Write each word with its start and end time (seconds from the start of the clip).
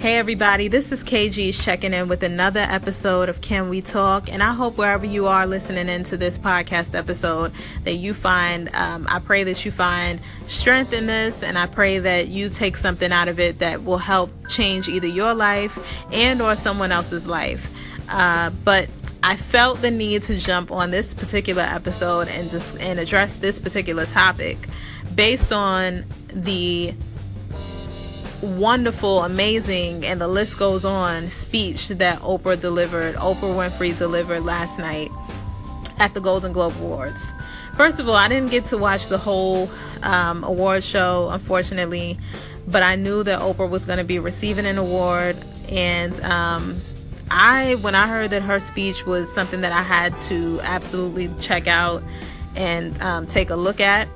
Hey 0.00 0.16
everybody, 0.16 0.68
this 0.68 0.92
is 0.92 1.04
KG's 1.04 1.62
checking 1.62 1.92
in 1.92 2.08
with 2.08 2.22
another 2.22 2.60
episode 2.60 3.28
of 3.28 3.42
Can 3.42 3.68
We 3.68 3.82
Talk? 3.82 4.32
And 4.32 4.42
I 4.42 4.54
hope 4.54 4.78
wherever 4.78 5.04
you 5.04 5.26
are 5.26 5.46
listening 5.46 5.90
into 5.90 6.16
this 6.16 6.38
podcast 6.38 6.94
episode 6.94 7.52
that 7.84 7.96
you 7.96 8.14
find, 8.14 8.70
um, 8.72 9.06
I 9.10 9.18
pray 9.18 9.44
that 9.44 9.62
you 9.62 9.70
find 9.70 10.18
strength 10.48 10.94
in 10.94 11.04
this 11.04 11.42
and 11.42 11.58
I 11.58 11.66
pray 11.66 11.98
that 11.98 12.28
you 12.28 12.48
take 12.48 12.78
something 12.78 13.12
out 13.12 13.28
of 13.28 13.38
it 13.38 13.58
that 13.58 13.84
will 13.84 13.98
help 13.98 14.30
change 14.48 14.88
either 14.88 15.06
your 15.06 15.34
life 15.34 15.78
and 16.10 16.40
or 16.40 16.56
someone 16.56 16.92
else's 16.92 17.26
life. 17.26 17.70
Uh, 18.08 18.48
but 18.64 18.88
I 19.22 19.36
felt 19.36 19.82
the 19.82 19.90
need 19.90 20.22
to 20.22 20.38
jump 20.38 20.72
on 20.72 20.92
this 20.92 21.12
particular 21.12 21.62
episode 21.62 22.28
and 22.28 22.50
just 22.50 22.74
and 22.78 22.98
address 22.98 23.36
this 23.36 23.58
particular 23.58 24.06
topic 24.06 24.56
based 25.14 25.52
on 25.52 26.06
the 26.32 26.94
wonderful, 28.42 29.22
amazing, 29.22 30.04
and 30.04 30.20
the 30.20 30.28
list 30.28 30.58
goes 30.58 30.84
on 30.84 31.30
speech 31.30 31.88
that 31.88 32.18
Oprah 32.20 32.58
delivered, 32.58 33.14
Oprah 33.16 33.70
Winfrey 33.70 33.96
delivered 33.96 34.44
last 34.44 34.78
night 34.78 35.10
at 35.98 36.14
the 36.14 36.20
Golden 36.20 36.52
Globe 36.52 36.74
Awards. 36.80 37.20
First 37.76 37.98
of 38.00 38.08
all, 38.08 38.14
I 38.14 38.28
didn't 38.28 38.50
get 38.50 38.64
to 38.66 38.78
watch 38.78 39.08
the 39.08 39.18
whole 39.18 39.70
um, 40.02 40.44
award 40.44 40.84
show, 40.84 41.28
unfortunately, 41.30 42.18
but 42.66 42.82
I 42.82 42.96
knew 42.96 43.22
that 43.24 43.40
Oprah 43.40 43.68
was 43.68 43.84
going 43.86 43.98
to 43.98 44.04
be 44.04 44.18
receiving 44.18 44.66
an 44.66 44.78
award, 44.78 45.36
and 45.68 46.18
um, 46.20 46.80
I, 47.30 47.76
when 47.76 47.94
I 47.94 48.06
heard 48.06 48.30
that 48.30 48.42
her 48.42 48.60
speech 48.60 49.06
was 49.06 49.32
something 49.32 49.60
that 49.60 49.72
I 49.72 49.82
had 49.82 50.18
to 50.28 50.60
absolutely 50.62 51.30
check 51.40 51.66
out 51.66 52.02
and 52.56 53.00
um, 53.02 53.26
take 53.26 53.50
a 53.50 53.56
look 53.56 53.80
at, 53.80 54.08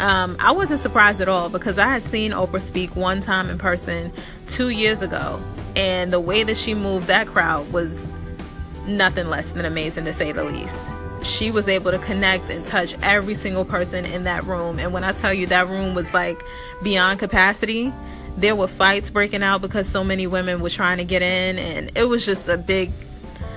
um, 0.00 0.36
I 0.38 0.52
wasn't 0.52 0.80
surprised 0.80 1.20
at 1.20 1.28
all 1.28 1.48
because 1.48 1.78
I 1.78 1.88
had 1.88 2.04
seen 2.04 2.32
Oprah 2.32 2.62
speak 2.62 2.94
one 2.94 3.20
time 3.20 3.50
in 3.50 3.58
person 3.58 4.12
two 4.46 4.68
years 4.68 5.02
ago, 5.02 5.40
and 5.76 6.12
the 6.12 6.20
way 6.20 6.44
that 6.44 6.56
she 6.56 6.74
moved 6.74 7.08
that 7.08 7.26
crowd 7.26 7.72
was 7.72 8.10
nothing 8.86 9.28
less 9.28 9.50
than 9.52 9.64
amazing 9.64 10.04
to 10.04 10.14
say 10.14 10.32
the 10.32 10.44
least. 10.44 10.82
She 11.22 11.50
was 11.50 11.68
able 11.68 11.90
to 11.90 11.98
connect 11.98 12.48
and 12.48 12.64
touch 12.64 12.96
every 13.02 13.34
single 13.34 13.64
person 13.64 14.04
in 14.04 14.24
that 14.24 14.44
room, 14.44 14.78
and 14.78 14.92
when 14.92 15.04
I 15.04 15.12
tell 15.12 15.34
you 15.34 15.46
that 15.48 15.68
room 15.68 15.94
was 15.94 16.12
like 16.14 16.42
beyond 16.82 17.18
capacity, 17.18 17.92
there 18.36 18.54
were 18.54 18.68
fights 18.68 19.10
breaking 19.10 19.42
out 19.42 19.60
because 19.60 19.88
so 19.88 20.04
many 20.04 20.28
women 20.28 20.60
were 20.60 20.70
trying 20.70 20.98
to 20.98 21.04
get 21.04 21.22
in, 21.22 21.58
and 21.58 21.90
it 21.96 22.04
was 22.04 22.24
just 22.24 22.48
a 22.48 22.56
big, 22.56 22.92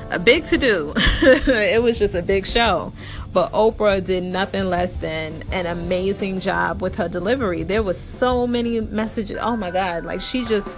a 0.10 0.18
big 0.18 0.46
to 0.46 0.58
do. 0.58 0.94
it 0.98 1.84
was 1.84 2.00
just 2.00 2.16
a 2.16 2.24
big 2.24 2.48
show. 2.48 2.92
But 3.34 3.52
Oprah 3.54 4.06
did 4.06 4.24
nothing 4.24 4.70
less 4.70 4.96
than 4.96 5.44
an 5.52 5.66
amazing 5.66 6.42
job 6.42 6.82
with 6.82 6.96
her 6.96 7.08
delivery. 7.08 7.64
There 7.64 7.84
was 7.84 7.98
so 7.98 8.46
many 8.46 8.82
messages. 8.82 9.38
Oh 9.40 9.56
my 9.56 9.72
God. 9.72 10.04
Like 10.04 10.22
she 10.22 10.44
just 10.46 10.76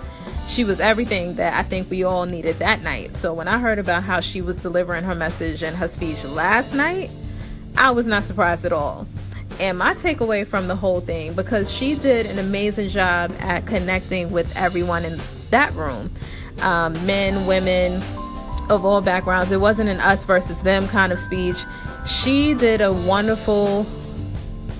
she 0.47 0.63
was 0.63 0.79
everything 0.79 1.35
that 1.35 1.53
I 1.53 1.63
think 1.63 1.89
we 1.89 2.03
all 2.03 2.25
needed 2.25 2.59
that 2.59 2.81
night. 2.83 3.15
So 3.15 3.33
when 3.33 3.47
I 3.47 3.57
heard 3.57 3.79
about 3.79 4.03
how 4.03 4.19
she 4.19 4.41
was 4.41 4.57
delivering 4.57 5.03
her 5.03 5.15
message 5.15 5.63
and 5.63 5.75
her 5.75 5.87
speech 5.87 6.23
last 6.25 6.73
night, 6.73 7.09
I 7.77 7.91
was 7.91 8.05
not 8.05 8.23
surprised 8.23 8.65
at 8.65 8.73
all. 8.73 9.07
And 9.59 9.77
my 9.77 9.93
takeaway 9.93 10.45
from 10.45 10.67
the 10.67 10.75
whole 10.75 10.99
thing, 10.99 11.33
because 11.33 11.71
she 11.71 11.95
did 11.95 12.25
an 12.25 12.39
amazing 12.39 12.89
job 12.89 13.31
at 13.39 13.65
connecting 13.65 14.31
with 14.31 14.55
everyone 14.57 15.05
in 15.05 15.19
that 15.51 15.73
room 15.73 16.11
um, 16.61 16.93
men, 17.05 17.45
women 17.45 18.01
of 18.69 18.85
all 18.85 19.01
backgrounds. 19.01 19.51
It 19.51 19.61
wasn't 19.61 19.89
an 19.89 19.99
us 19.99 20.25
versus 20.25 20.61
them 20.63 20.87
kind 20.87 21.11
of 21.11 21.19
speech 21.19 21.63
she 22.05 22.53
did 22.53 22.81
a 22.81 22.91
wonderful 22.91 23.83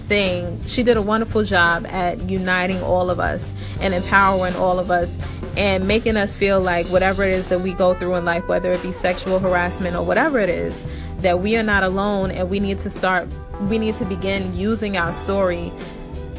thing. 0.08 0.62
She 0.66 0.84
did 0.84 0.98
a 0.98 1.02
wonderful 1.02 1.44
job 1.44 1.86
at 1.88 2.30
uniting 2.30 2.81
all 2.81 3.09
of 3.09 3.20
us 3.20 3.52
and 3.80 3.94
empowering 3.94 4.56
all 4.56 4.80
of 4.80 4.92
us 4.92 5.17
and 5.56 5.88
making 5.88 6.17
us 6.17 6.36
feel 6.36 6.59
like 6.59 6.86
whatever 6.88 7.23
it 7.23 7.31
is 7.31 7.48
that 7.48 7.62
we 7.62 7.73
go 7.73 7.94
through 7.94 8.16
in 8.16 8.25
life, 8.25 8.45
whether 8.48 8.72
it 8.72 8.81
be 8.81 8.92
sexual 8.92 9.40
harassment 9.40 9.95
or 9.95 10.03
whatever 10.06 10.40
it 10.40 10.50
is, 10.50 10.84
that 11.20 11.40
we 11.40 11.56
are 11.56 11.64
not 11.64 11.84
alone 11.84 12.31
and 12.31 12.50
we 12.50 12.59
need 12.59 12.80
to 12.80 12.90
start, 12.90 13.28
we 13.69 13.78
need 13.78 13.96
to 13.96 14.06
begin 14.06 14.53
using 14.53 14.97
our 14.97 15.13
story 15.13 15.72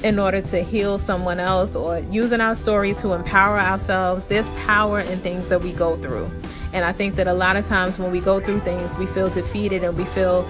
in 0.03 0.19
order 0.19 0.43
to 0.43 0.63
heal 0.63 0.99
someone 0.99 1.41
else 1.41 1.75
or 1.75 2.01
using 2.11 2.43
our 2.43 2.55
story 2.55 2.93
to 2.93 3.13
empower 3.15 3.59
ourselves. 3.59 4.27
There's 4.27 4.51
power 4.67 5.01
in 5.01 5.19
things 5.21 5.49
that 5.49 5.63
we 5.63 5.73
go 5.73 5.97
through. 5.97 6.31
And 6.75 6.85
I 6.85 6.93
think 6.93 7.15
that 7.15 7.29
a 7.29 7.33
lot 7.33 7.57
of 7.57 7.65
times 7.67 7.99
when 7.99 8.11
we 8.11 8.21
go 8.21 8.41
through 8.41 8.61
things, 8.61 8.97
we 8.97 9.07
feel 9.07 9.31
defeated 9.31 9.85
and 9.85 9.97
we 9.97 10.05
feel 10.05 10.47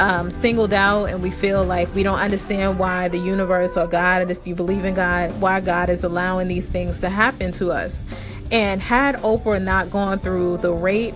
um, 0.00 0.30
singled 0.30 0.72
out 0.72 1.10
and 1.10 1.22
we 1.22 1.30
feel 1.30 1.62
like 1.62 1.94
we 1.94 2.02
don't 2.02 2.18
understand 2.18 2.78
why 2.78 3.08
the 3.08 3.18
universe 3.18 3.76
or 3.76 3.86
God, 3.86 4.30
if 4.30 4.46
you 4.46 4.54
believe 4.54 4.86
in 4.86 4.94
God, 4.94 5.38
why 5.40 5.60
God 5.60 5.90
is 5.90 6.04
allowing 6.04 6.48
these 6.48 6.70
things 6.70 6.98
to 7.00 7.10
happen 7.10 7.52
to 7.52 7.70
us. 7.70 8.02
And 8.50 8.80
had 8.80 9.16
Oprah 9.16 9.62
not 9.62 9.90
gone 9.90 10.18
through 10.18 10.56
the 10.56 10.72
rape, 10.72 11.14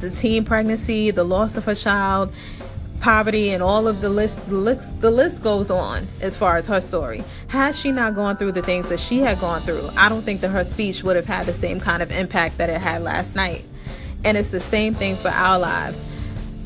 the 0.00 0.10
teen 0.10 0.44
pregnancy, 0.44 1.12
the 1.12 1.24
loss 1.24 1.56
of 1.56 1.64
her 1.66 1.74
child, 1.74 2.32
poverty, 3.00 3.50
and 3.50 3.62
all 3.62 3.88
of 3.88 4.00
the 4.00 4.08
list, 4.08 4.46
the 4.48 4.54
list, 4.54 5.00
the 5.00 5.10
list 5.10 5.42
goes 5.42 5.70
on 5.70 6.06
as 6.20 6.36
far 6.36 6.56
as 6.56 6.66
her 6.66 6.80
story. 6.80 7.24
Had 7.48 7.74
she 7.74 7.90
not 7.92 8.14
gone 8.14 8.36
through 8.36 8.52
the 8.52 8.62
things 8.62 8.88
that 8.90 9.00
she 9.00 9.18
had 9.18 9.40
gone 9.40 9.62
through, 9.62 9.88
I 9.96 10.08
don't 10.08 10.22
think 10.22 10.40
that 10.42 10.50
her 10.50 10.64
speech 10.64 11.02
would 11.02 11.16
have 11.16 11.26
had 11.26 11.46
the 11.46 11.52
same 11.52 11.80
kind 11.80 12.02
of 12.02 12.10
impact 12.10 12.58
that 12.58 12.70
it 12.70 12.80
had 12.80 13.02
last 13.02 13.34
night. 13.34 13.64
And 14.22 14.36
it's 14.36 14.50
the 14.50 14.60
same 14.60 14.94
thing 14.94 15.16
for 15.16 15.28
our 15.28 15.58
lives 15.58 16.04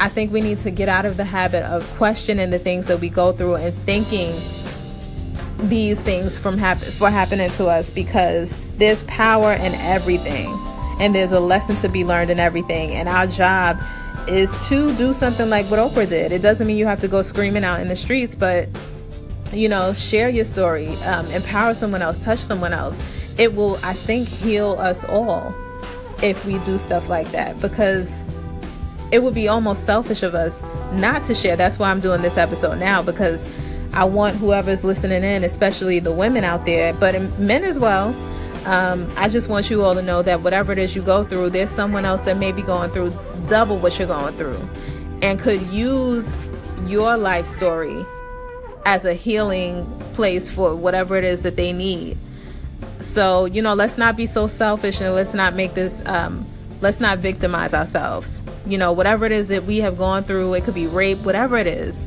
I 0.00 0.08
think 0.08 0.32
we 0.32 0.40
need 0.40 0.58
to 0.60 0.70
get 0.70 0.88
out 0.88 1.04
of 1.04 1.16
the 1.16 1.24
habit 1.24 1.62
of 1.62 1.88
questioning 1.96 2.50
the 2.50 2.58
things 2.58 2.88
that 2.88 3.00
we 3.00 3.08
go 3.08 3.32
through 3.32 3.56
and 3.56 3.74
thinking 3.74 4.34
these 5.68 6.02
things 6.02 6.36
from 6.36 6.58
happen 6.58 6.90
for 6.92 7.10
happening 7.10 7.50
to 7.52 7.66
us 7.66 7.90
because 7.90 8.58
there's 8.76 9.04
power 9.04 9.52
in 9.52 9.72
everything 9.74 10.52
and 10.98 11.14
there's 11.14 11.32
a 11.32 11.38
lesson 11.40 11.76
to 11.76 11.88
be 11.88 12.04
learned 12.04 12.30
in 12.30 12.40
everything 12.40 12.90
and 12.90 13.08
our 13.08 13.26
job 13.28 13.78
is 14.28 14.56
to 14.68 14.94
do 14.96 15.12
something 15.12 15.50
like 15.50 15.66
what 15.66 15.78
Oprah 15.78 16.08
did. 16.08 16.32
It 16.32 16.42
doesn't 16.42 16.66
mean 16.66 16.76
you 16.76 16.86
have 16.86 17.00
to 17.00 17.08
go 17.08 17.22
screaming 17.22 17.64
out 17.64 17.80
in 17.80 17.88
the 17.88 17.96
streets, 17.96 18.34
but 18.34 18.68
you 19.52 19.68
know, 19.68 19.92
share 19.92 20.28
your 20.28 20.44
story, 20.44 20.88
um, 21.04 21.26
empower 21.28 21.74
someone 21.74 22.02
else, 22.02 22.18
touch 22.18 22.38
someone 22.38 22.72
else. 22.72 23.00
It 23.38 23.54
will, 23.54 23.78
I 23.82 23.92
think, 23.92 24.28
heal 24.28 24.76
us 24.78 25.04
all 25.04 25.54
if 26.22 26.44
we 26.46 26.58
do 26.60 26.78
stuff 26.78 27.08
like 27.08 27.30
that 27.32 27.60
because 27.60 28.20
it 29.12 29.22
would 29.22 29.34
be 29.34 29.48
almost 29.48 29.84
selfish 29.84 30.22
of 30.22 30.34
us 30.34 30.62
not 30.92 31.22
to 31.24 31.34
share. 31.34 31.56
That's 31.56 31.78
why 31.78 31.90
I'm 31.90 32.00
doing 32.00 32.22
this 32.22 32.38
episode 32.38 32.78
now 32.78 33.02
because 33.02 33.48
I 33.92 34.04
want 34.04 34.36
whoever's 34.36 34.82
listening 34.82 35.22
in, 35.22 35.44
especially 35.44 36.00
the 36.00 36.12
women 36.12 36.42
out 36.42 36.66
there, 36.66 36.92
but 36.94 37.20
men 37.38 37.62
as 37.64 37.78
well. 37.78 38.14
Um, 38.64 39.10
I 39.16 39.28
just 39.28 39.48
want 39.48 39.70
you 39.70 39.82
all 39.82 39.94
to 39.94 40.02
know 40.02 40.22
that 40.22 40.42
whatever 40.42 40.72
it 40.72 40.78
is 40.78 40.96
you 40.96 41.02
go 41.02 41.22
through, 41.22 41.50
there's 41.50 41.70
someone 41.70 42.04
else 42.04 42.22
that 42.22 42.38
may 42.38 42.52
be 42.52 42.62
going 42.62 42.90
through 42.90 43.12
double 43.46 43.78
what 43.78 43.98
you're 43.98 44.08
going 44.08 44.34
through 44.36 44.58
and 45.22 45.38
could 45.38 45.62
use 45.68 46.36
your 46.86 47.16
life 47.16 47.46
story 47.46 48.04
as 48.86 49.04
a 49.04 49.14
healing 49.14 49.84
place 50.14 50.50
for 50.50 50.74
whatever 50.74 51.16
it 51.16 51.24
is 51.24 51.42
that 51.42 51.56
they 51.56 51.72
need. 51.72 52.16
So, 53.00 53.44
you 53.44 53.60
know, 53.60 53.74
let's 53.74 53.98
not 53.98 54.16
be 54.16 54.26
so 54.26 54.46
selfish 54.46 55.00
and 55.00 55.14
let's 55.14 55.34
not 55.34 55.54
make 55.54 55.74
this, 55.74 56.04
um, 56.06 56.46
let's 56.80 57.00
not 57.00 57.18
victimize 57.18 57.74
ourselves 57.74 58.42
you 58.66 58.78
know, 58.78 58.92
whatever 58.92 59.26
it 59.26 59.32
is 59.32 59.48
that 59.48 59.64
we 59.64 59.78
have 59.78 59.98
gone 59.98 60.24
through, 60.24 60.54
it 60.54 60.64
could 60.64 60.74
be 60.74 60.86
rape, 60.86 61.18
whatever 61.18 61.58
it 61.58 61.66
is. 61.66 62.06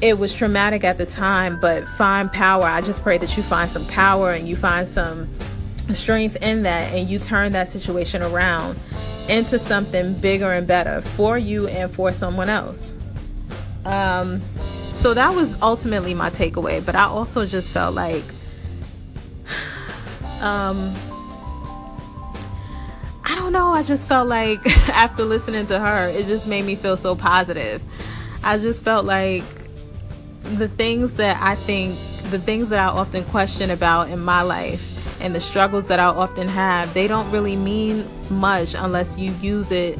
It 0.00 0.18
was 0.18 0.34
traumatic 0.34 0.82
at 0.82 0.98
the 0.98 1.06
time, 1.06 1.60
but 1.60 1.86
find 1.90 2.32
power. 2.32 2.64
I 2.64 2.80
just 2.80 3.02
pray 3.02 3.18
that 3.18 3.36
you 3.36 3.42
find 3.42 3.70
some 3.70 3.86
power 3.86 4.32
and 4.32 4.48
you 4.48 4.56
find 4.56 4.88
some 4.88 5.28
strength 5.94 6.36
in 6.42 6.62
that 6.62 6.92
and 6.92 7.08
you 7.08 7.18
turn 7.18 7.52
that 7.52 7.68
situation 7.68 8.22
around 8.22 8.78
into 9.28 9.58
something 9.58 10.14
bigger 10.14 10.52
and 10.52 10.66
better 10.66 11.00
for 11.00 11.38
you 11.38 11.68
and 11.68 11.90
for 11.92 12.12
someone 12.12 12.48
else. 12.48 12.96
Um, 13.84 14.40
so 14.92 15.14
that 15.14 15.34
was 15.34 15.60
ultimately 15.62 16.14
my 16.14 16.30
takeaway, 16.30 16.84
but 16.84 16.94
I 16.94 17.04
also 17.04 17.46
just 17.46 17.70
felt 17.70 17.94
like 17.94 18.24
um, 20.40 20.94
I 23.24 23.36
don't 23.36 23.52
know. 23.52 23.72
I 23.72 23.82
just 23.82 24.08
felt 24.08 24.28
like 24.28 24.66
after 24.88 25.24
listening 25.24 25.66
to 25.66 25.78
her, 25.78 26.08
it 26.08 26.26
just 26.26 26.46
made 26.46 26.64
me 26.64 26.74
feel 26.74 26.96
so 26.96 27.14
positive. 27.14 27.84
I 28.42 28.58
just 28.58 28.82
felt 28.82 29.04
like 29.04 29.44
the 30.42 30.68
things 30.68 31.16
that 31.16 31.40
I 31.40 31.54
think, 31.54 31.96
the 32.30 32.38
things 32.38 32.70
that 32.70 32.80
I 32.80 32.86
often 32.86 33.24
question 33.24 33.70
about 33.70 34.08
in 34.08 34.20
my 34.20 34.42
life 34.42 34.99
and 35.20 35.34
the 35.34 35.40
struggles 35.40 35.88
that 35.88 36.00
I 36.00 36.06
often 36.06 36.48
have, 36.48 36.92
they 36.94 37.06
don't 37.06 37.30
really 37.30 37.56
mean 37.56 38.08
much 38.30 38.74
unless 38.74 39.18
you 39.18 39.32
use 39.40 39.70
it 39.70 39.98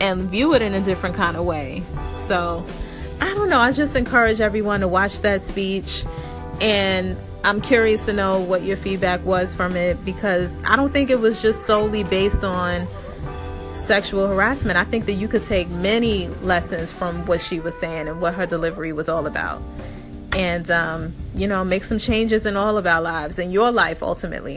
and 0.00 0.22
view 0.22 0.54
it 0.54 0.62
in 0.62 0.74
a 0.74 0.80
different 0.80 1.16
kind 1.16 1.36
of 1.36 1.44
way. 1.44 1.82
So, 2.14 2.64
I 3.20 3.32
don't 3.34 3.48
know. 3.48 3.58
I 3.58 3.72
just 3.72 3.96
encourage 3.96 4.40
everyone 4.40 4.80
to 4.80 4.88
watch 4.88 5.20
that 5.20 5.42
speech 5.42 6.04
and 6.60 7.16
I'm 7.44 7.60
curious 7.60 8.06
to 8.06 8.12
know 8.12 8.40
what 8.40 8.62
your 8.62 8.76
feedback 8.76 9.24
was 9.24 9.54
from 9.54 9.76
it 9.76 10.02
because 10.04 10.58
I 10.64 10.76
don't 10.76 10.92
think 10.92 11.10
it 11.10 11.20
was 11.20 11.42
just 11.42 11.66
solely 11.66 12.02
based 12.02 12.42
on 12.42 12.88
sexual 13.74 14.26
harassment. 14.26 14.78
I 14.78 14.84
think 14.84 15.04
that 15.06 15.14
you 15.14 15.28
could 15.28 15.44
take 15.44 15.68
many 15.68 16.28
lessons 16.42 16.90
from 16.90 17.26
what 17.26 17.42
she 17.42 17.60
was 17.60 17.78
saying 17.78 18.08
and 18.08 18.20
what 18.20 18.34
her 18.34 18.46
delivery 18.46 18.92
was 18.92 19.10
all 19.10 19.26
about. 19.26 19.60
And, 20.34 20.70
um, 20.70 21.14
you 21.34 21.46
know, 21.46 21.64
make 21.64 21.84
some 21.84 21.98
changes 21.98 22.44
in 22.44 22.56
all 22.56 22.76
of 22.76 22.86
our 22.86 23.00
lives 23.00 23.38
and 23.38 23.52
your 23.52 23.70
life 23.70 24.02
ultimately. 24.02 24.52